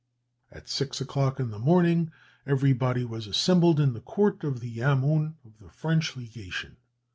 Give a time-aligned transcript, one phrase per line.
[0.51, 2.11] At six o'clock in the morning
[2.47, 6.77] everybody was assembled in the court of the yamoun of the French legation.